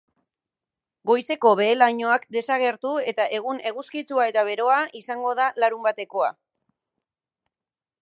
[1.09, 6.35] Goizeko behe lainoak desagertu eta egun eguzkitsua eta beroa izango da larunbatekoa.